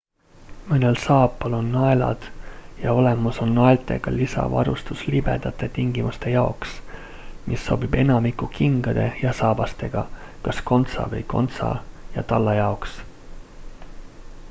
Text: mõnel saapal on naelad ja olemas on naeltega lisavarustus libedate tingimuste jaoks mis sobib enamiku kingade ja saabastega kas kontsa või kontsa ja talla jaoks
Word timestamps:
mõnel 0.67 0.95
saapal 1.01 1.55
on 1.55 1.67
naelad 1.73 2.23
ja 2.83 2.93
olemas 3.01 3.41
on 3.43 3.51
naeltega 3.57 4.13
lisavarustus 4.15 5.03
libedate 5.15 5.69
tingimuste 5.75 6.31
jaoks 6.35 6.71
mis 7.51 7.65
sobib 7.71 7.97
enamiku 8.05 8.49
kingade 8.55 9.05
ja 9.25 9.33
saabastega 9.41 10.05
kas 10.49 10.63
kontsa 10.71 11.05
või 11.13 11.21
kontsa 11.35 11.69
ja 12.17 12.25
talla 12.33 12.57
jaoks 12.61 12.97